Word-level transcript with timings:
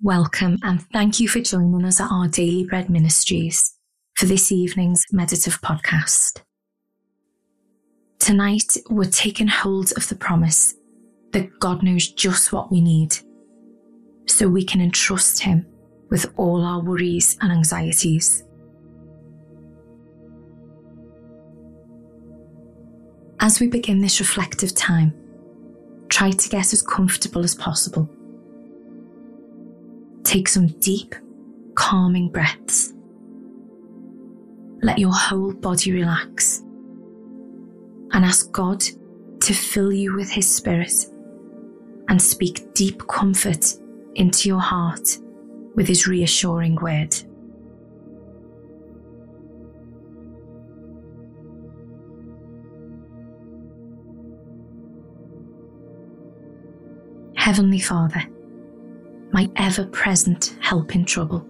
Welcome 0.00 0.58
and 0.62 0.80
thank 0.92 1.18
you 1.18 1.26
for 1.26 1.40
joining 1.40 1.84
us 1.84 2.00
at 2.00 2.08
our 2.08 2.28
Daily 2.28 2.64
Bread 2.64 2.88
Ministries 2.88 3.74
for 4.14 4.26
this 4.26 4.52
evening's 4.52 5.02
meditative 5.10 5.60
podcast. 5.60 6.42
Tonight, 8.20 8.76
we're 8.90 9.10
taking 9.10 9.48
hold 9.48 9.90
of 9.96 10.08
the 10.08 10.14
promise 10.14 10.76
that 11.32 11.58
God 11.58 11.82
knows 11.82 12.06
just 12.12 12.52
what 12.52 12.70
we 12.70 12.80
need 12.80 13.16
so 14.28 14.46
we 14.46 14.64
can 14.64 14.80
entrust 14.80 15.42
Him 15.42 15.66
with 16.10 16.32
all 16.36 16.64
our 16.64 16.80
worries 16.80 17.36
and 17.40 17.50
anxieties. 17.50 18.44
As 23.40 23.58
we 23.58 23.66
begin 23.66 24.00
this 24.00 24.20
reflective 24.20 24.76
time, 24.76 25.12
try 26.08 26.30
to 26.30 26.48
get 26.48 26.72
as 26.72 26.82
comfortable 26.82 27.42
as 27.42 27.56
possible 27.56 28.08
Take 30.28 30.48
some 30.50 30.66
deep, 30.66 31.14
calming 31.74 32.28
breaths. 32.28 32.92
Let 34.82 34.98
your 34.98 35.14
whole 35.14 35.54
body 35.54 35.90
relax 35.90 36.58
and 38.12 38.26
ask 38.26 38.52
God 38.52 38.84
to 39.40 39.54
fill 39.54 39.90
you 39.90 40.14
with 40.14 40.30
His 40.30 40.54
Spirit 40.54 40.92
and 42.10 42.20
speak 42.20 42.74
deep 42.74 43.00
comfort 43.08 43.64
into 44.16 44.50
your 44.50 44.60
heart 44.60 45.18
with 45.74 45.88
His 45.88 46.06
reassuring 46.06 46.74
word. 46.74 47.16
Heavenly 57.34 57.80
Father, 57.80 58.20
my 59.32 59.50
ever 59.56 59.84
present 59.86 60.56
help 60.60 60.94
in 60.94 61.04
trouble. 61.04 61.46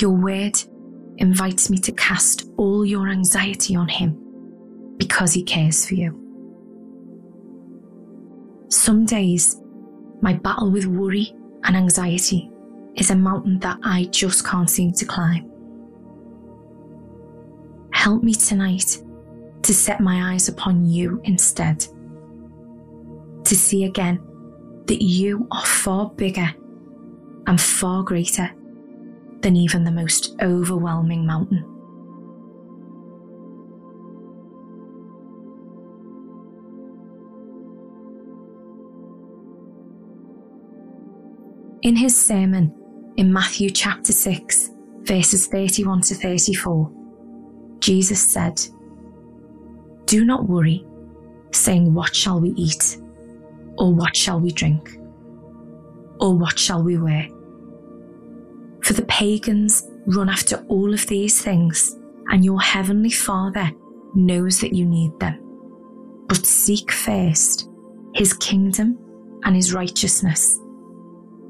Your 0.00 0.10
word 0.10 0.58
invites 1.18 1.70
me 1.70 1.78
to 1.78 1.92
cast 1.92 2.48
all 2.56 2.84
your 2.84 3.08
anxiety 3.08 3.74
on 3.76 3.88
Him 3.88 4.16
because 4.96 5.32
He 5.32 5.42
cares 5.42 5.86
for 5.86 5.94
you. 5.94 6.24
Some 8.68 9.06
days, 9.06 9.60
my 10.20 10.34
battle 10.34 10.70
with 10.70 10.86
worry 10.86 11.34
and 11.64 11.76
anxiety 11.76 12.50
is 12.96 13.10
a 13.10 13.16
mountain 13.16 13.58
that 13.60 13.78
I 13.82 14.04
just 14.06 14.44
can't 14.44 14.68
seem 14.68 14.92
to 14.92 15.04
climb. 15.04 15.50
Help 17.92 18.22
me 18.22 18.34
tonight 18.34 19.02
to 19.62 19.74
set 19.74 20.00
my 20.00 20.32
eyes 20.32 20.48
upon 20.48 20.86
you 20.86 21.20
instead, 21.24 21.86
to 23.44 23.56
see 23.56 23.84
again 23.84 24.20
that 24.88 25.02
you 25.02 25.46
are 25.52 25.64
far 25.64 26.10
bigger 26.10 26.54
and 27.46 27.60
far 27.60 28.02
greater 28.02 28.50
than 29.40 29.54
even 29.54 29.84
the 29.84 29.90
most 29.90 30.34
overwhelming 30.42 31.24
mountain. 31.24 31.64
In 41.82 41.94
his 41.94 42.20
sermon 42.20 42.74
in 43.16 43.32
Matthew 43.32 43.70
chapter 43.70 44.12
6, 44.12 44.70
verses 45.02 45.46
31 45.46 46.00
to 46.02 46.14
34, 46.14 46.92
Jesus 47.78 48.20
said, 48.20 48.60
Do 50.06 50.24
not 50.24 50.48
worry, 50.48 50.84
saying, 51.52 51.94
What 51.94 52.14
shall 52.14 52.40
we 52.40 52.50
eat? 52.50 52.98
Or 53.78 53.94
what 53.94 54.16
shall 54.16 54.40
we 54.40 54.50
drink? 54.50 54.98
Or 56.20 56.36
what 56.36 56.58
shall 56.58 56.82
we 56.82 56.98
wear? 56.98 57.28
For 58.82 58.92
the 58.92 59.06
pagans 59.06 59.88
run 60.06 60.28
after 60.28 60.64
all 60.68 60.92
of 60.92 61.06
these 61.06 61.40
things, 61.40 61.96
and 62.28 62.44
your 62.44 62.60
heavenly 62.60 63.10
Father 63.10 63.70
knows 64.14 64.60
that 64.60 64.72
you 64.72 64.84
need 64.84 65.18
them. 65.20 65.38
But 66.26 66.44
seek 66.44 66.90
first 66.90 67.68
his 68.14 68.32
kingdom 68.34 68.98
and 69.44 69.54
his 69.54 69.72
righteousness, 69.72 70.58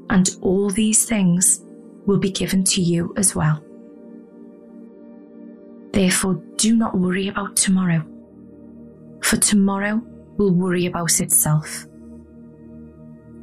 and 0.09 0.29
all 0.41 0.69
these 0.69 1.05
things 1.05 1.65
will 2.05 2.19
be 2.19 2.31
given 2.31 2.63
to 2.65 2.81
you 2.81 3.13
as 3.17 3.35
well. 3.35 3.63
Therefore, 5.91 6.35
do 6.57 6.75
not 6.75 6.97
worry 6.97 7.27
about 7.27 7.55
tomorrow, 7.55 8.05
for 9.23 9.37
tomorrow 9.37 10.01
will 10.37 10.53
worry 10.53 10.85
about 10.85 11.19
itself. 11.19 11.85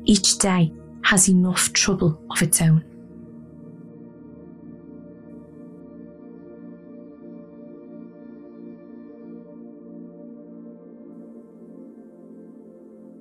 Each 0.08 0.38
day 0.38 0.72
has 1.02 1.28
enough 1.28 1.72
trouble 1.72 2.20
of 2.30 2.40
its 2.40 2.62
own. 2.62 2.84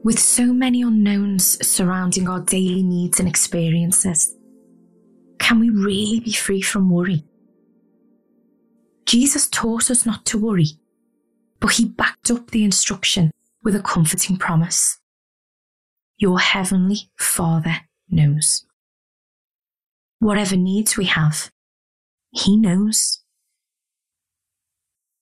With 0.03 0.19
so 0.19 0.53
many 0.53 0.83
unknowns 0.83 1.57
surrounding 1.67 2.29
our 2.29 2.39
daily 2.41 2.83
needs 2.83 3.19
and 3.19 3.27
experiences, 3.27 4.35
can 5.39 5.59
we 5.59 5.71
really 5.71 6.19
be 6.19 6.31
free 6.31 6.61
from 6.61 6.91
worry? 6.91 7.23
Jesus 9.07 9.47
taught 9.47 9.89
us 9.89 10.05
not 10.05 10.23
to 10.25 10.37
worry, 10.37 10.67
but 11.59 11.71
he 11.71 11.85
backed 11.85 12.29
up 12.29 12.51
the 12.51 12.63
instruction 12.63 13.31
with 13.63 13.75
a 13.75 13.81
comforting 13.81 14.37
promise. 14.37 14.99
Your 16.17 16.39
Heavenly 16.39 17.09
Father 17.17 17.81
knows. 18.09 18.65
Whatever 20.19 20.55
needs 20.55 20.95
we 20.95 21.05
have, 21.05 21.51
He 22.31 22.55
knows. 22.55 23.21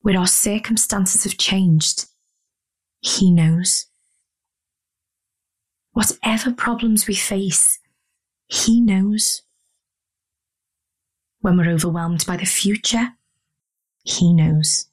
Where 0.02 0.20
our 0.20 0.28
circumstances 0.28 1.24
have 1.24 1.38
changed, 1.38 2.06
He 3.02 3.31
knows. 3.31 3.88
Whatever 5.94 6.52
problems 6.52 7.08
we 7.08 7.16
face, 7.16 7.80
He 8.48 8.80
knows. 8.80 9.42
When 11.40 11.58
we're 11.58 11.72
overwhelmed 11.72 12.24
by 12.28 12.38
the 12.38 12.46
future, 12.46 13.14
He 14.04 14.31
knows. 14.31 14.88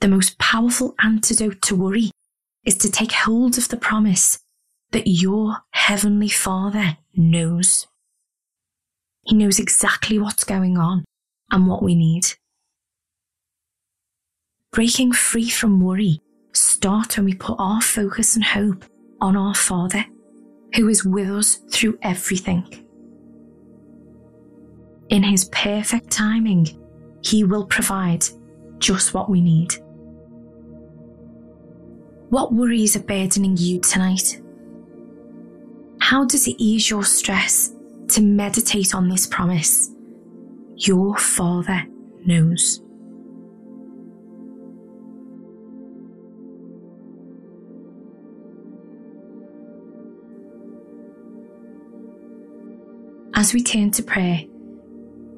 The 0.00 0.08
most 0.08 0.38
powerful 0.38 0.94
antidote 1.02 1.62
to 1.62 1.74
worry 1.76 2.12
is 2.64 2.76
to 2.76 2.90
take 2.90 3.12
hold 3.12 3.58
of 3.58 3.68
the 3.68 3.76
promise 3.76 4.38
that 4.92 5.06
your 5.06 5.58
Heavenly 5.72 6.28
Father 6.28 6.98
knows. 7.16 7.86
He 9.24 9.34
knows 9.34 9.58
exactly 9.58 10.18
what's 10.18 10.44
going 10.44 10.76
on 10.76 11.04
and 11.50 11.66
what 11.66 11.82
we 11.82 11.94
need. 11.94 12.26
Breaking 14.70 15.12
free 15.12 15.48
from 15.48 15.80
worry 15.80 16.20
starts 16.52 17.16
when 17.16 17.26
we 17.26 17.34
put 17.34 17.56
our 17.58 17.80
focus 17.80 18.36
and 18.36 18.44
hope 18.44 18.84
on 19.20 19.36
our 19.36 19.54
Father, 19.54 20.04
who 20.74 20.88
is 20.88 21.04
with 21.04 21.30
us 21.30 21.56
through 21.70 21.98
everything. 22.02 22.64
In 25.08 25.22
His 25.22 25.46
perfect 25.46 26.10
timing, 26.10 26.68
He 27.22 27.44
will 27.44 27.66
provide 27.66 28.24
just 28.78 29.14
what 29.14 29.30
we 29.30 29.40
need. 29.40 29.74
What 32.32 32.54
worries 32.54 32.96
are 32.96 33.00
burdening 33.00 33.58
you 33.58 33.78
tonight? 33.78 34.40
How 36.00 36.24
does 36.24 36.48
it 36.48 36.56
ease 36.56 36.88
your 36.88 37.04
stress 37.04 37.74
to 38.08 38.22
meditate 38.22 38.94
on 38.94 39.10
this 39.10 39.26
promise? 39.26 39.90
Your 40.76 41.14
Father 41.18 41.84
knows. 42.24 42.80
As 53.34 53.52
we 53.52 53.62
turn 53.62 53.90
to 53.90 54.02
prayer, 54.02 54.40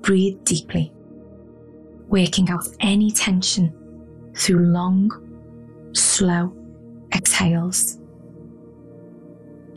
breathe 0.03 0.45
deeply, 0.45 0.93
working 2.07 2.51
out 2.51 2.69
any 2.79 3.11
tension 3.11 3.75
through 4.37 4.67
long, 4.67 5.11
slow, 5.93 6.57
exhales. 7.15 7.99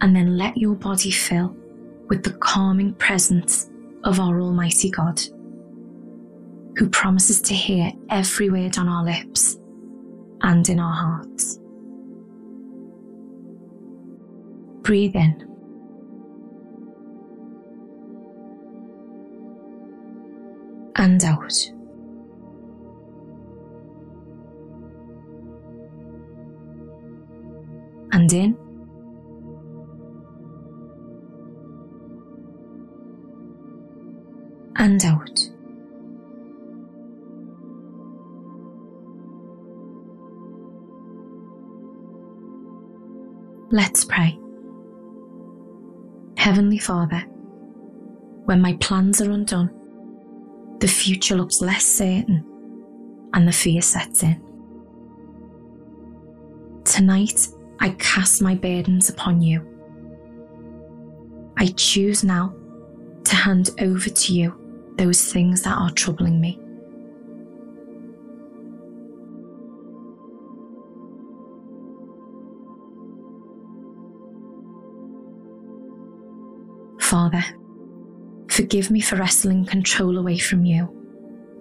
And 0.02 0.16
then 0.16 0.38
let 0.38 0.58
your 0.58 0.76
body 0.76 1.12
fill 1.12 1.56
with 2.08 2.24
the 2.24 2.34
calming 2.34 2.94
presence 2.94 3.70
of 4.04 4.20
our 4.20 4.40
Almighty 4.40 4.90
God, 4.90 5.20
who 6.78 6.90
promises 6.90 7.42
to 7.42 7.54
hear 7.54 7.92
every 8.10 8.50
word 8.50 8.78
on 8.78 8.88
our 8.88 9.04
lips 9.04 9.58
and 10.42 10.68
in 10.70 10.80
our 10.80 10.94
hearts. 10.94 11.60
Breathe 14.84 15.16
in. 15.16 15.44
And 20.96 21.24
out. 21.24 21.54
and 28.28 28.34
in. 28.34 28.58
And 34.76 35.04
out. 35.06 35.40
Let's 43.72 44.06
pray. 44.06 44.38
Heavenly 46.38 46.78
Father, 46.78 47.20
when 48.46 48.62
my 48.62 48.74
plans 48.78 49.22
are 49.22 49.32
undone, 49.32 49.72
the 50.80 50.88
future 50.88 51.36
looks 51.36 51.62
less 51.62 51.86
certain 51.86 52.46
and 53.34 53.48
the 53.48 53.52
fear 53.52 53.82
sets 53.82 54.24
in. 54.24 54.42
Tonight, 56.86 57.48
I 57.80 57.90
cast 58.00 58.42
my 58.42 58.56
burdens 58.56 59.10
upon 59.10 59.42
you. 59.42 59.62
I 61.58 61.68
choose 61.76 62.24
now 62.24 62.54
to 63.24 63.36
hand 63.36 63.70
over 63.80 64.10
to 64.10 64.34
you 64.34 64.94
those 64.98 65.32
things 65.32 65.64
that 65.64 65.78
are 65.78 65.92
troubling 65.92 66.40
me. 66.42 66.60
Father, 77.00 77.44
forgive 78.50 78.92
me 78.92 79.02
for 79.02 79.16
wresting 79.16 79.66
control 79.66 80.18
away 80.18 80.38
from 80.38 80.66
you 80.66 80.94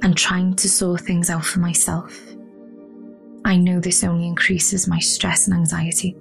and 0.02 0.16
trying 0.16 0.54
to 0.56 0.68
sort 0.68 1.02
things 1.02 1.30
out 1.30 1.44
for 1.44 1.60
myself. 1.60 2.35
I 3.46 3.56
know 3.56 3.78
this 3.78 4.02
only 4.02 4.26
increases 4.26 4.88
my 4.88 4.98
stress 4.98 5.46
and 5.46 5.56
anxiety. 5.56 6.16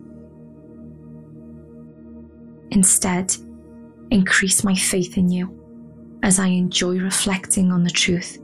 Instead, 2.70 3.36
increase 4.12 4.64
my 4.64 4.76
faith 4.76 5.18
in 5.18 5.30
you 5.30 5.50
as 6.22 6.38
I 6.38 6.46
enjoy 6.46 7.00
reflecting 7.00 7.72
on 7.72 7.84
the 7.84 7.90
truth 7.90 8.38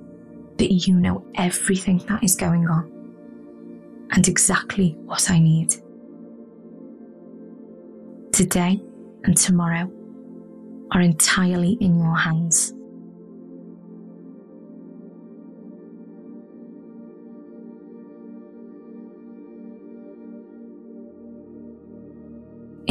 that 0.58 0.72
you 0.72 0.96
know 0.96 1.24
everything 1.36 2.00
that 2.10 2.24
is 2.24 2.36
going 2.36 2.68
on 2.68 2.90
and 4.14 4.28
exactly 4.28 4.96
what 5.06 5.30
I 5.30 5.38
need. 5.38 5.76
Today 8.34 8.82
and 9.26 9.38
tomorrow 9.38 9.92
are 10.92 11.02
entirely 11.02 11.78
in 11.82 12.00
your 12.00 12.18
hands. 12.18 12.74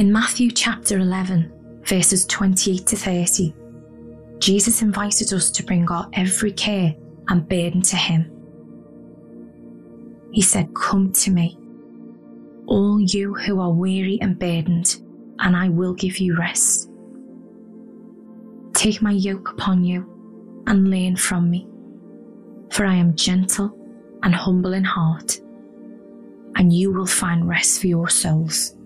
In 0.00 0.10
Matthew 0.10 0.50
chapter 0.50 0.96
11, 0.96 1.82
verses 1.84 2.24
28 2.24 2.86
to 2.86 2.96
30, 2.96 3.54
Jesus 4.38 4.80
invited 4.80 5.30
us 5.34 5.50
to 5.50 5.62
bring 5.62 5.86
our 5.90 6.08
every 6.14 6.52
care 6.52 6.94
and 7.28 7.46
burden 7.46 7.82
to 7.82 7.96
Him. 7.96 8.32
He 10.32 10.40
said, 10.40 10.74
Come 10.74 11.12
to 11.12 11.30
me, 11.30 11.58
all 12.64 12.98
you 12.98 13.34
who 13.34 13.60
are 13.60 13.74
weary 13.74 14.18
and 14.22 14.38
burdened, 14.38 15.02
and 15.38 15.54
I 15.54 15.68
will 15.68 15.92
give 15.92 16.16
you 16.16 16.34
rest. 16.34 16.90
Take 18.72 19.02
my 19.02 19.12
yoke 19.12 19.50
upon 19.50 19.84
you 19.84 20.62
and 20.66 20.90
learn 20.90 21.16
from 21.16 21.50
me, 21.50 21.68
for 22.70 22.86
I 22.86 22.94
am 22.94 23.16
gentle 23.16 23.76
and 24.22 24.34
humble 24.34 24.72
in 24.72 24.84
heart, 24.84 25.38
and 26.54 26.72
you 26.72 26.90
will 26.90 27.04
find 27.04 27.46
rest 27.46 27.82
for 27.82 27.86
your 27.86 28.08
souls. 28.08 28.78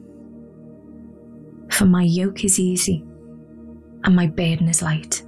For 1.74 1.86
my 1.86 2.04
yoke 2.04 2.44
is 2.44 2.60
easy 2.60 3.04
and 4.04 4.14
my 4.14 4.28
burden 4.28 4.68
is 4.68 4.80
light. 4.80 5.24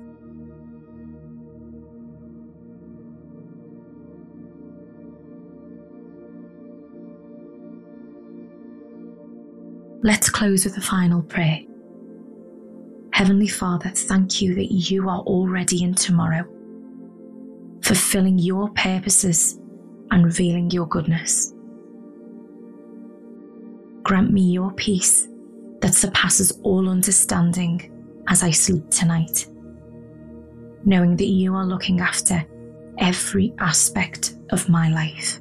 Let's 10.04 10.30
close 10.30 10.64
with 10.64 10.76
a 10.76 10.80
final 10.80 11.20
prayer. 11.20 11.62
Heavenly 13.12 13.48
Father, 13.48 13.90
thank 13.90 14.40
you 14.40 14.54
that 14.54 14.70
you 14.70 15.08
are 15.08 15.22
already 15.22 15.82
in 15.82 15.94
tomorrow, 15.94 16.46
fulfilling 17.82 18.38
your 18.38 18.68
purposes 18.70 19.58
and 20.12 20.24
revealing 20.24 20.70
your 20.70 20.86
goodness. 20.86 21.52
Grant 24.04 24.32
me 24.32 24.42
your 24.42 24.70
peace 24.74 25.26
that 25.86 25.94
surpasses 25.94 26.50
all 26.64 26.88
understanding 26.88 27.92
as 28.26 28.42
I 28.42 28.50
sleep 28.50 28.90
tonight, 28.90 29.46
knowing 30.84 31.14
that 31.16 31.28
you 31.28 31.54
are 31.54 31.64
looking 31.64 32.00
after 32.00 32.44
every 32.98 33.54
aspect 33.60 34.34
of 34.50 34.68
my 34.68 34.88
life. 34.88 35.38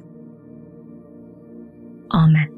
Amen. 2.12 2.55